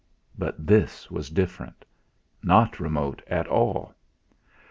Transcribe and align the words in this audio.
But 0.35 0.65
this 0.65 1.11
was 1.11 1.29
different, 1.29 1.85
not 2.41 2.79
remote 2.79 3.21
at 3.27 3.45
all. 3.45 3.93